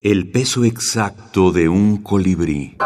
[0.00, 2.76] El peso exacto de un colibrí.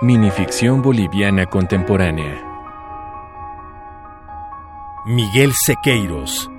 [0.00, 2.42] Minificción boliviana contemporánea.
[5.04, 6.50] Miguel Sequeiros.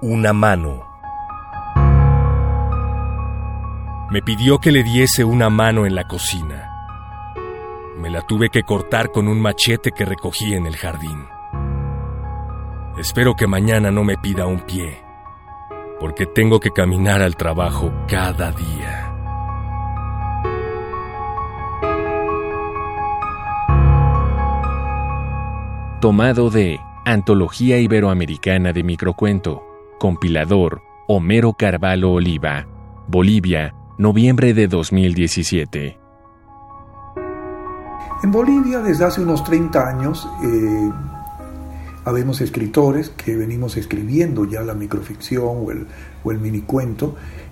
[0.00, 0.82] Una mano.
[4.10, 6.70] Me pidió que le diese una mano en la cocina.
[7.98, 11.26] Me la tuve que cortar con un machete que recogí en el jardín.
[12.96, 15.02] Espero que mañana no me pida un pie,
[15.98, 19.10] porque tengo que caminar al trabajo cada día.
[26.00, 29.64] Tomado de Antología Iberoamericana de Microcuento,
[29.98, 32.68] compilador Homero Carvalho Oliva,
[33.08, 35.98] Bolivia, noviembre de 2017.
[38.22, 40.90] En Bolivia, desde hace unos 30 años, eh,
[42.04, 45.86] habemos escritores que venimos escribiendo ya la microficción o el,
[46.22, 46.40] o el.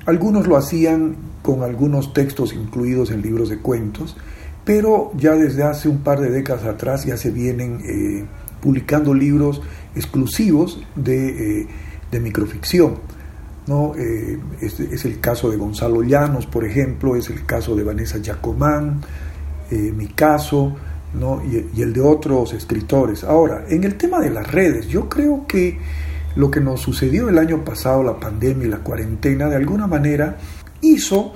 [0.04, 4.16] Algunos lo hacían con algunos textos incluidos en libros de cuentos,
[4.64, 8.24] pero ya desde hace un par de décadas atrás ya se vienen eh,
[8.60, 9.62] publicando libros
[9.94, 12.98] exclusivos de, eh, microficción.
[13.66, 13.94] ¿no?
[13.96, 18.18] Eh, es, es, el caso de Gonzalo Llanos, por ejemplo, es el caso de Vanessa
[18.20, 19.00] Giacomán,
[19.70, 20.76] mi caso,
[21.14, 23.24] y, el de otros escritores.
[23.24, 25.78] Ahora, en el tema de las redes, yo creo que
[26.36, 30.38] lo que nos sucedió el año pasado, la pandemia y la cuarentena, de alguna manera
[30.80, 31.32] hizo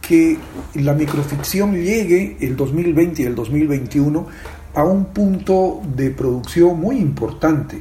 [0.00, 0.36] que
[0.74, 4.26] la microficción llegue el 2020 y el 2021
[4.74, 7.80] a un punto de producción muy importante.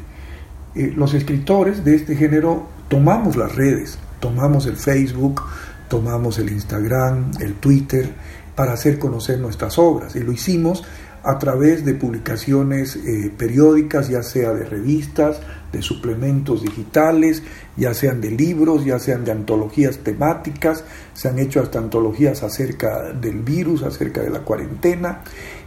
[0.75, 5.41] Eh, los escritores de este género tomamos las redes, tomamos el Facebook,
[5.89, 8.13] tomamos el Instagram, el Twitter,
[8.55, 10.15] para hacer conocer nuestras obras.
[10.15, 10.83] Y lo hicimos
[11.23, 15.39] a través de publicaciones eh, periódicas, ya sea de revistas,
[15.71, 17.43] de suplementos digitales,
[17.77, 23.13] ya sean de libros, ya sean de antologías temáticas, se han hecho hasta antologías acerca
[23.13, 25.21] del virus, acerca de la cuarentena,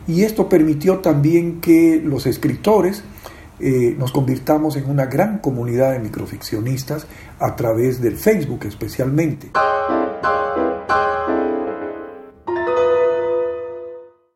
[0.06, 3.02] y esto permitió también que los escritores
[3.58, 7.06] eh, nos convirtamos en una gran comunidad de microficcionistas
[7.40, 9.50] a través del Facebook especialmente.